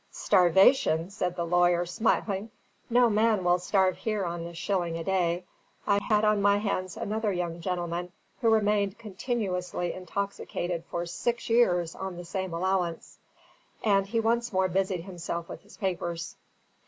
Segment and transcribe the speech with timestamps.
[0.09, 2.49] "Starvation!" said the lawyer, smiling.
[2.89, 5.45] "No man will starve here on a shilling a day.
[5.85, 8.11] I had on my hands another young gentleman,
[8.41, 13.19] who remained continuously intoxicated for six years on the same allowance."
[13.83, 16.35] And he once more busied himself with his papers.